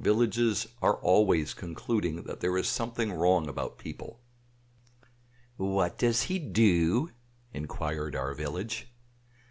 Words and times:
Villages 0.00 0.66
are 0.80 0.94
always 1.02 1.52
concluding 1.52 2.22
there 2.22 2.56
is 2.56 2.66
something 2.66 3.12
wrong 3.12 3.50
about 3.50 3.76
people. 3.76 4.22
"What 5.58 5.98
does 5.98 6.22
he 6.22 6.38
do?" 6.38 7.10
inquired 7.52 8.16
our 8.16 8.32
village. 8.34 8.88